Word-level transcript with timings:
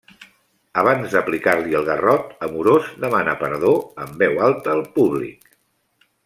Abans 0.83 1.11
d'aplicar-li 1.17 1.77
el 1.79 1.85
garrot, 1.89 2.33
Amorós 2.47 2.89
demanà 3.05 3.37
perdó 3.43 3.75
en 4.07 4.17
veu 4.23 4.41
alta 4.47 4.75
al 4.79 4.83
públic. 4.97 5.55